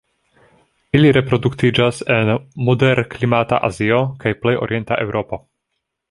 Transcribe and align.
Ili 0.99 1.09
reproduktiĝas 1.17 1.99
en 2.15 2.31
moderklimata 2.69 3.59
Azio 3.67 3.99
kaj 4.25 4.33
plej 4.47 4.55
orienta 4.67 4.99
Eŭropo. 5.05 5.41